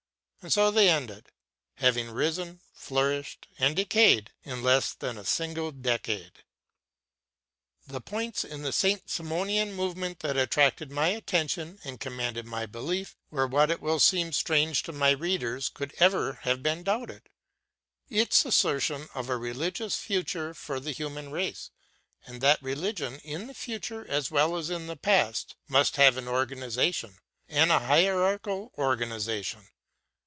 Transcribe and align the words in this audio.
And 0.43 0.51
so 0.51 0.71
they 0.71 0.89
ended, 0.89 1.27
having 1.75 2.09
risen, 2.09 2.61
flourished, 2.73 3.47
and 3.59 3.75
decayed 3.75 4.31
in 4.43 4.63
less 4.63 4.91
than 4.91 5.15
a 5.15 5.23
single 5.23 5.71
decade. 5.71 6.41
The 7.85 8.01
points 8.01 8.43
in 8.43 8.63
the 8.63 8.71
Saint 8.73 9.07
Simonian 9.07 9.71
movement 9.71 10.17
that 10.21 10.37
arrested 10.37 10.89
my 10.89 11.09
attention 11.09 11.77
and 11.83 11.99
commanded 11.99 12.47
my 12.47 12.65
belief 12.65 13.15
were 13.29 13.45
what 13.45 13.69
it 13.69 13.81
will 13.81 13.99
seem 13.99 14.33
strange 14.33 14.81
to 14.81 14.91
my 14.91 15.11
readers 15.11 15.69
could 15.69 15.93
ever 15.99 16.39
have 16.41 16.63
been 16.63 16.81
doubted, 16.81 17.29
its 18.09 18.43
assertion 18.43 19.09
of 19.13 19.29
a 19.29 19.37
religious 19.37 19.95
future 19.97 20.55
for 20.55 20.79
the 20.79 20.89
human 20.91 21.29
race, 21.31 21.69
and 22.25 22.41
that 22.41 22.63
religion, 22.63 23.19
in 23.19 23.45
the 23.45 23.53
future 23.53 24.03
as 24.09 24.31
well 24.31 24.57
as 24.57 24.71
in 24.71 24.87
the 24.87 24.97
past, 24.97 25.55
must 25.67 25.97
have 25.97 26.17
an 26.17 26.27
organization, 26.27 27.19
and 27.47 27.71
a 27.71 27.77
hierarchical 27.77 28.71
organization. 28.79 29.67